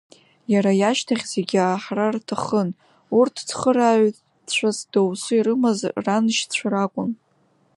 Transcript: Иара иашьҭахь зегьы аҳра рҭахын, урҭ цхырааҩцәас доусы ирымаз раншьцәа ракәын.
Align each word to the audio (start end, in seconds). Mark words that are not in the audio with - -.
Иара 0.53 0.71
иашьҭахь 0.75 1.25
зегьы 1.33 1.59
аҳра 1.61 2.07
рҭахын, 2.15 2.69
урҭ 3.17 3.35
цхырааҩцәас 3.47 4.77
доусы 4.91 5.33
ирымаз 5.37 5.79
раншьцәа 6.05 6.67
ракәын. 6.71 7.11